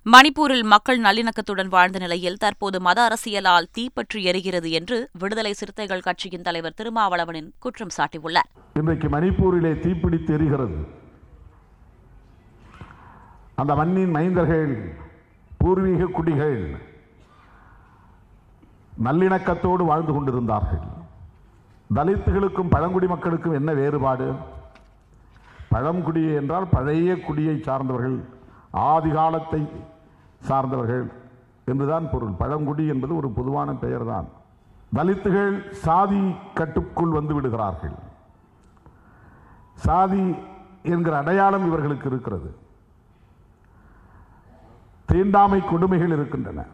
மணிப்பூரில் 0.04 0.64
மக்கள் 0.64 1.00
நல்லிணக்கத்துடன் 1.00 1.66
வாழ்ந்த 1.66 1.98
நிலையில் 1.98 2.36
தற்போது 2.36 2.80
மத 2.80 3.08
அரசியலால் 3.08 3.66
தீப்பற்றி 3.72 4.24
எரிகிறது 4.24 4.70
என்று 4.70 5.08
விடுதலை 5.18 5.52
சிறுத்தைகள் 5.52 6.00
கட்சியின் 6.00 6.42
தலைவர் 6.42 6.74
திருமாவளவனின் 6.82 7.50
குற்றம் 7.58 7.88
சாட்டியுள்ளார். 7.96 8.48
இன்றைக்கு 8.74 9.08
மணிப்பூரிலே 9.08 9.72
தீப்பிடித்து 9.80 10.34
எரிகிறது. 10.38 10.97
அந்த 13.60 13.72
மண்ணின் 13.78 14.14
மைந்தர்கள் 14.16 14.72
பூர்வீக 15.60 16.02
குடிகள் 16.16 16.58
நல்லிணக்கத்தோடு 19.06 19.82
வாழ்ந்து 19.90 20.12
கொண்டிருந்தார்கள். 20.14 20.84
தலித்துகளுக்கும் 21.96 22.72
பழங்குடி 22.74 23.06
மக்களுக்கும் 23.12 23.56
என்ன 23.58 23.70
வேறுபாடு? 23.80 24.28
பழங்குடி 25.72 26.22
என்றால் 26.40 26.66
பழைய 26.74 27.16
குடியை 27.26 27.56
சார்ந்தவர்கள் 27.66 28.18
ஆதிகாலத்தை 28.92 29.62
சார்ந்தவர்கள் 30.48 31.04
என்றுதான் 31.72 32.06
பொருள். 32.12 32.34
பழங்குடி 32.42 32.86
என்பது 32.94 33.12
ஒரு 33.20 33.30
பொதுவான 33.38 33.74
பெயர் 33.84 34.06
தான் 34.12 34.28
தலித்துகள் 34.96 35.56
சாதி 35.86 36.22
கட்டுக்குள் 36.58 37.16
வந்து 37.18 37.34
விடுகிறார்கள். 37.34 37.96
சாதி 39.86 40.24
என்கிற 40.94 41.14
அடையாளம் 41.22 41.66
இவர்களுக்கு 41.68 42.08
இருக்கிறது. 42.12 42.50
தீண்டாமை 45.08 45.60
கொடுமைகள் 45.64 46.12
இருக்கின்றன. 46.12 46.64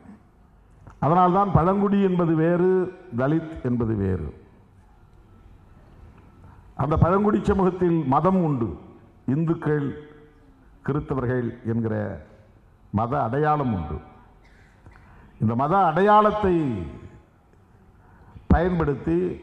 அதனால்தான் 0.98 1.52
பழங்குடி 1.52 2.02
என்பது 2.02 2.34
வேறு 2.34 2.92
தலித் 3.16 3.62
என்பது 3.62 3.94
வேறு. 3.94 4.28
அந்த 6.74 6.96
பழங்குடி 6.96 7.44
சமூகத்தில் 7.44 8.04
மதம் 8.06 8.44
உண்டு. 8.44 8.78
இந்துக்கள் 9.26 10.08
கிறிஸ்தவர்கள் 10.86 11.62
என்கிற 11.64 12.24
மத 12.90 13.22
அடையாளம் 13.22 13.74
உண்டு. 13.74 13.96
இந்த 15.40 15.54
மத 15.54 15.76
அடையாளத்தை 15.76 16.86
பயன்படுத்தி 18.46 19.40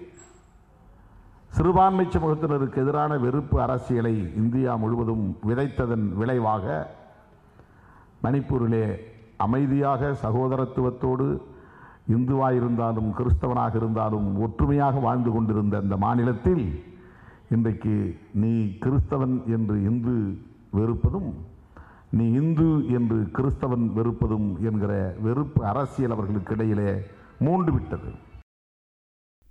சிறுபான்மை 1.47 2.05
சமூகத்தினருக்கு 2.05 2.77
எதிரான 2.77 3.17
வெறுப்பு 3.17 3.61
அரசியலை 3.61 4.33
இந்தியா 4.35 4.75
முழுவதும் 4.75 5.37
விதைத்ததன் 5.47 6.13
விளைவாக 6.13 6.95
மணிப்பூரிலே 8.23 8.85
அமைதியாக 9.37 10.11
சகோதரத்துவத்தோடு 10.23 11.27
இந்துவாக 12.09 12.53
இருந்தாலும் 12.53 13.09
கிறிஸ்தவனாக 13.13 13.75
இருந்தாலும் 13.75 14.27
ஒற்றுமையாக 14.39 14.99
வாழ்ந்து 14.99 15.31
கொண்டிருந்த 15.31 15.75
அந்த 15.77 15.95
மாநிலத்தில் 15.97 16.65
இன்றைக்கு 17.49 17.93
நீ 18.33 18.51
கிறிஸ்தவன் 18.79 19.35
என்று 19.47 19.75
இந்து 19.83 20.15
வெறுப்பதும் 20.73 21.31
நீ 22.11 22.25
இந்து 22.31 22.67
என்று 22.89 23.17
கிறிஸ்தவன் 23.31 23.85
வெறுப்பதும் 23.95 24.49
என்கிற 24.61 24.93
வெறுப்பு 25.21 25.61
அரசியல் 25.65 26.11
அவர்களுக்கு 26.11 26.53
இடையிலே 26.55 26.91
மூண்டு 27.39 27.71
விட்டது 27.71 28.11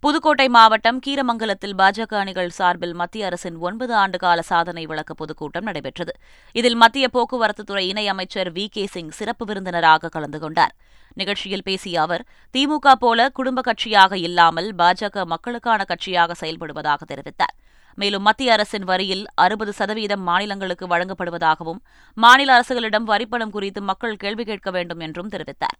புதுக்கோட்டை 0.02 0.48
மாவட்டம் 0.48 0.98
கீரமங்கலத்தில் 1.06 1.74
பாஜக 1.74 2.14
அணிகள் 2.14 2.48
சார்பில் 2.48 2.94
மத்திய 2.94 3.26
அரசின் 3.26 3.56
ஒன்பது 3.58 3.94
ஆண்டுகால 3.94 4.38
சாதனை 4.38 4.86
விளக்க 4.86 5.14
பொதுக்கூட்டம் 5.14 5.62
நடைபெற்றது. 5.62 6.12
இதில் 6.52 6.74
மத்திய 6.74 7.08
போக்குவரத்துத்துறை 7.12 7.82
இணையமைச்சர் 7.92 8.50
வி. 8.52 8.66
கே. 8.70 8.86
சிங் 8.86 9.10
சிறப்பு 9.10 9.46
விருந்தினராக 9.46 10.08
கலந்து 10.08 10.38
கொண்டார். 10.38 10.72
நிகழ்ச்சியில் 11.14 11.62
பேசிய 11.62 12.00
அவர் 12.00 12.24
திமுக 12.54 12.92
போல 12.98 13.28
குடும்ப 13.28 13.60
கட்சியாக 13.60 14.12
இல்லாமல் 14.16 14.74
பாஜக 14.74 15.26
மக்களுக்கான 15.26 15.84
கட்சியாக 15.88 16.32
செயல்படுவதாக 16.40 17.00
தெரிவித்தார். 17.12 17.54
மேலும் 17.98 18.22
மத்திய 18.22 18.52
அரசின் 18.52 18.84
வரியில் 18.84 19.24
அறுபது 19.34 19.72
சதவீதம் 19.72 20.22
மாநிலங்களுக்கு 20.22 20.86
வழங்கப்படுவதாகவும் 20.86 21.80
மாநில 22.16 22.52
அரசுகளிடம் 22.58 23.04
வரிப்பணம் 23.04 23.50
குறித்து 23.50 23.82
மக்கள் 23.82 24.16
கேள்வி 24.16 24.44
கேட்க 24.44 24.70
வேண்டும் 24.70 25.00
என்றும் 25.00 25.28
தெரிவித்தார். 25.28 25.78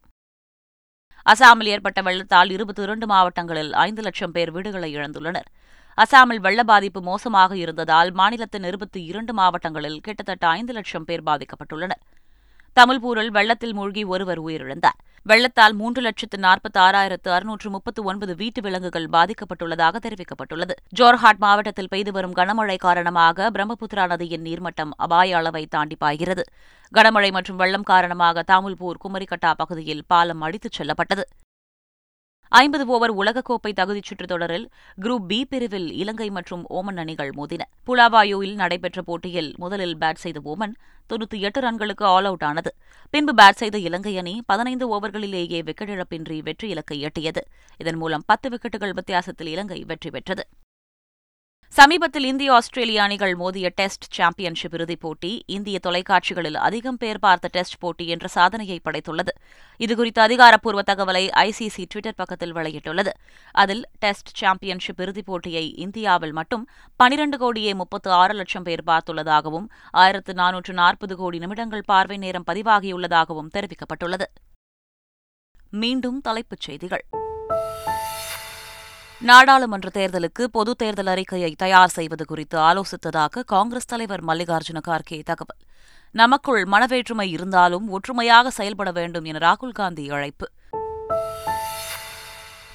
அசாமில் 1.28 1.66
ஏற்பட்ட 1.66 2.02
வெள்ளத்தால் 2.02 2.50
இருபத்தி 2.50 2.82
இரண்டு 2.82 3.06
மாவட்டங்களில் 3.06 3.72
ஐந்து 3.72 4.02
லட்சம் 4.02 4.32
பேர் 4.32 4.50
வீடுகளை 4.50 4.96
இழந்துள்ளனர். 4.96 5.48
அசாமில் 5.96 6.40
வெள்ள 6.40 6.62
பாதிப்பு 6.62 7.02
மோசமாக 7.02 7.56
இருந்ததால் 7.56 8.12
மாநிலத்தின் 8.12 8.64
இருபத்தி 8.64 9.04
இரண்டு 9.04 9.32
மாவட்டங்களில் 9.32 10.00
கிட்டத்தட்ட 10.00 10.48
ஐந்து 10.48 10.72
லட்சம் 10.72 11.04
பேர் 11.04 11.22
பாதிக்கப்பட்டுள்ளனர். 11.22 12.02
தமிழ்பூரில் 12.76 13.30
வெள்ளத்தில் 13.30 13.74
மூழ்கி 13.74 14.04
ஒருவர் 14.04 14.42
உயிரிழந்தார். 14.42 14.98
வெள்ளத்தால் 15.26 15.74
மூன்று 15.74 16.00
லட்சத்து 16.02 16.36
நாற்பத்தி 16.38 16.78
ஆறாயிரத்து 16.78 17.28
அறுநூற்று 17.30 17.70
முப்பத்து 17.70 18.04
ஒன்பது 18.04 18.34
வீட்டு 18.34 18.60
விலங்குகள் 18.62 19.08
பாதிக்கப்பட்டுள்ளதாக 19.12 20.00
தெரிவிக்கப்பட்டுள்ளது. 20.06 20.74
ஜோர்ஹாட் 20.98 21.42
மாவட்டத்தில் 21.44 21.88
பெய்து 21.88 22.12
வரும் 22.12 22.34
கனமழை 22.34 22.76
காரணமாக 22.76 23.50
பிரம்மபுத்திரா 23.50 24.06
நதியின் 24.06 24.44
நீர்மட்டம் 24.44 24.94
அபாய 24.96 25.36
அளவை 25.36 25.66
தாண்டி 25.66 25.96
பாய்கிறது. 25.96 26.44
கனமழை 26.94 27.30
மற்றும் 27.30 27.56
வெள்ளம் 27.56 27.82
காரணமாக 27.82 28.44
தாமுல்பூர் 28.52 29.02
குமரிக்கட்டா 29.04 29.52
பகுதியில் 29.56 30.02
பாலம் 30.06 30.40
அடித்துச் 30.40 30.78
செல்லப்பட்டது. 30.78 31.26
ஐம்பது 32.52 32.84
ஓவர் 32.86 33.12
உலகக்கோப்பை 33.16 33.70
தகுதிச் 33.72 34.02
சுற்றுத் 34.02 34.28
தொடரில் 34.28 34.64
குரூப் 35.00 35.26
பி 35.26 35.44
பிரிவில் 35.44 35.92
இலங்கை 35.92 36.30
மற்றும் 36.30 36.62
ஓமன் 36.70 36.96
அணிகள் 36.96 37.30
மோதின. 37.36 37.62
புலாவாயுவில் 37.86 38.54
நடைபெற்ற 38.54 39.02
போட்டியில் 39.02 39.54
முதலில் 39.56 39.98
பேட் 39.98 40.22
செய்த 40.24 40.40
ஓமன் 40.44 40.74
தொன்னூற்றி 41.10 41.38
எட்டு 41.40 41.60
ரன்களுக்கு 41.60 42.04
ஆல் 42.14 42.24
அவுட் 42.24 42.42
ஆனது. 42.42 42.74
பின்பு 43.10 43.34
பேட் 43.42 43.60
செய்த 43.62 43.78
இலங்கை 43.78 44.18
அணி 44.18 44.42
பதினைந்து 44.46 44.86
ஓவர்களிலேயே 44.94 45.60
விக்கெட் 45.64 45.90
இழப்பின்றி 45.90 46.42
வெற்றி 46.42 46.68
இலக்கை 46.68 46.98
எட்டியது. 47.04 47.44
இதன் 47.78 47.96
மூலம் 47.96 48.22
பத்து 48.26 48.48
விக்கெட்டுகள் 48.48 48.94
வித்தியாசத்தில் 48.94 49.46
இலங்கை 49.46 49.84
வெற்றி 49.84 50.10
பெற்றது. 50.10 50.46
சமீபத்தில் 51.72 52.24
இந்திய 52.24 52.52
ஆஸ்திரேலிய 52.52 53.02
அணிகள் 53.02 53.34
மோதிய 53.34 53.70
டெஸ்ட் 53.74 54.12
சாம்பியன்ஷிப் 54.12 54.74
இறுதிப் 54.74 55.00
போட்டி 55.00 55.42
இந்திய 55.46 55.78
தொலைக்காட்சிகளில் 55.86 56.54
அதிகம் 56.54 56.96
பேர் 56.96 57.18
பார்த்த 57.18 57.48
டெஸ்ட் 57.52 57.78
போட்டி 57.78 58.06
என்ற 58.06 58.28
சாதனையை 58.28 58.80
படைத்துள்ளது. 58.84 59.28
இதுகுறித்த 59.78 60.18
அதிகாரப்பூர்வ 60.20 60.82
தகவலை 60.82 61.30
ஐசிசி 61.42 61.84
டுவிட்டர் 61.94 62.16
பக்கத்தில் 62.16 62.54
வெளியிட்டுள்ளது. 62.54 63.10
அதில் 63.52 63.84
டெஸ்ட் 63.98 64.34
சாம்பியன்ஷிப் 64.34 65.00
இறுதிப் 65.00 65.26
போட்டியை 65.26 65.74
இந்தியாவில் 65.74 66.32
மட்டும் 66.32 66.68
பனிரண்டு 66.96 67.38
கோடியே 67.38 67.74
முப்பத்து 67.74 68.10
ஆறு 68.10 68.34
லட்சம் 68.34 68.62
பேர் 68.62 68.84
பார்த்துள்ளதாகவும் 68.86 69.68
ஆயிரத்து 69.90 70.32
நானூற்று 70.32 70.72
நாற்பது 70.72 71.16
கோடி 71.16 71.38
நிமிடங்கள் 71.38 71.82
பார்வை 71.86 72.16
நேரம் 72.16 72.44
பதிவாகியுள்ளதாகவும் 72.46 73.50
தெரிவிக்கப்பட்டுள்ளது. 73.54 74.24
மீண்டும் 75.70 76.20
தலைப்புச் 76.20 76.60
செய்திகள். 76.60 77.04
நாடாளுமன்ற 79.20 79.90
தேர்தலுக்கு 79.94 80.44
பொதுத் 80.44 80.78
தேர்தல் 80.78 81.06
அறிக்கையை 81.06 81.54
தயார் 81.54 81.88
செய்வது 81.88 82.24
குறித்து 82.24 82.58
ஆலோசித்ததாக 82.58 83.44
காங்கிரஸ் 83.44 83.86
தலைவர் 83.86 84.24
மல்லிகார்ஜுன 84.24 84.80
கார்கே 84.88 85.22
தகவல். 85.22 85.58
நமக்குள் 86.10 86.64
மனவேற்றுமை 86.64 87.22
இருந்தாலும் 87.22 87.88
ஒற்றுமையாக 87.88 88.50
செயல்பட 88.50 88.90
வேண்டும் 88.90 89.24
என 89.24 89.38
ராகுல் 89.38 89.70
காந்தி 89.70 90.10
அழைப்பு. 90.10 90.50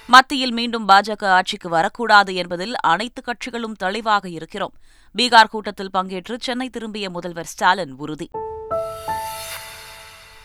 மத்தியில் 0.08 0.52
மீண்டும் 0.52 0.88
பாஜக 0.88 1.26
ஆட்சிக்கு 1.26 1.70
வரக்கூடாது 1.70 2.36
என்பதில் 2.36 2.76
அனைத்து 2.76 3.22
கட்சிகளும் 3.22 3.76
தெளிவாக 3.76 4.30
இருக்கிறோம். 4.30 4.74
பீகார் 5.18 5.50
கூட்டத்தில் 5.50 5.90
பங்கேற்று 5.94 6.38
சென்னை 6.40 6.70
திரும்பிய 6.70 7.10
முதல்வர் 7.10 7.46
ஸ்டாலின் 7.46 7.96
உறுதி. 7.98 8.30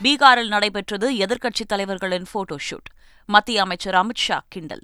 பீகாரில் 0.03 0.47
நடைபெற்றது 0.47 1.11
எதிர்க்கட்சித் 1.11 1.67
தலைவர்களின் 1.67 2.25
போட்டோ 2.31 2.55
ஷூட் 2.69 2.95
மத்திய 3.25 3.61
அமைச்சர் 3.61 3.93
அமித் 3.93 4.15
ஷா 4.15 4.43
கிண்டல். 4.47 4.81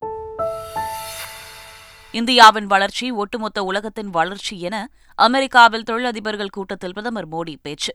இந்தியாவின் 2.12 2.68
வளர்ச்சி 2.68 3.12
ஒட்டுமொத்த 3.12 3.64
உலகத்தின் 3.64 4.10
வளர்ச்சி 4.10 4.60
என 4.60 4.90
அமெரிக்காவில் 5.16 5.84
தொழிலதிபர்கள் 5.90 6.50
கூட்டத்தில் 6.50 6.94
பிரதமர் 6.94 7.28
மோடி 7.28 7.56
பேச்சு. 7.62 7.94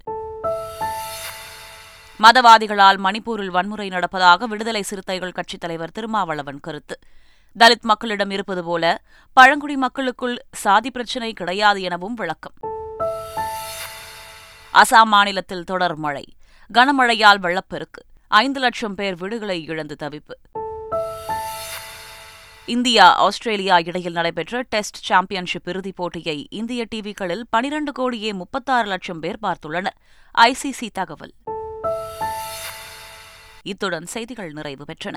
மதவாதிகளால் 2.23 2.99
மணிப்பூரில் 3.00 3.50
வன்முறை 3.50 3.88
நடப்பதாக 3.88 4.45
விடுதலை 4.45 4.83
சிறுத்தைகள் 4.83 5.33
கட்சித் 5.33 5.61
தலைவர் 5.61 5.90
திருமாவளவன் 5.90 6.61
கருத்து. 6.61 6.99
தலித் 7.59 7.81
மக்களிடம் 7.81 8.31
இருப்பது 8.31 8.64
போல 8.64 9.02
பழங்குடி 9.33 9.76
மக்களுக்குள் 9.76 10.45
சாதி 10.52 10.90
பிரச்சினை 10.90 11.33
கிடையாது 11.33 11.83
எனவும் 11.83 12.14
விளக்கம். 12.14 12.54
அசாம் 14.75 15.04
மாநிலத்தில் 15.04 15.64
தொடர் 15.64 15.97
மழை. 15.97 16.25
கனமழையால் 16.75 17.38
வெள்ளப்பெருக்கு. 17.38 18.04
ஐந்து 18.28 18.61
லட்சம் 18.61 18.95
பேர் 18.95 19.16
வீடுகளை 19.16 19.64
இழந்து 19.64 19.97
தவிப்பு. 20.02 20.62
இந்தியா 22.73 23.14
ஆஸ்திரேலியா 23.14 23.79
இடையில் 23.79 24.12
நடைபெற்ற 24.12 24.62
டெஸ்ட் 24.69 24.95
சாம்பியன்ஷிப் 24.95 25.69
இறுதிப் 25.69 25.97
போட்டியை 25.97 26.47
இந்திய 26.50 26.87
டிவிகளில் 26.95 27.43
பனிரண்டு 27.50 27.93
கோடியே 27.93 28.33
முப்பத்தாறு 28.33 28.88
லட்சம் 28.88 29.21
பேர் 29.21 29.38
பார்த்துள்ளனர். 29.43 29.99
ஐசிசி 30.38 30.88
தகவல். 30.93 31.35
இத்துடன் 33.62 34.07
செய்திகள் 34.07 34.52
நிறைவு 34.52 34.85
பெற்றன. 34.85 35.14